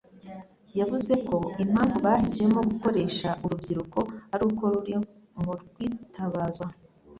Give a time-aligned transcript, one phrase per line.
[0.79, 3.99] yavuze ko impamvu bahisemo gukoresha urubyiruko
[4.33, 4.95] ari uko ruri
[5.43, 6.67] mu rwitabazwa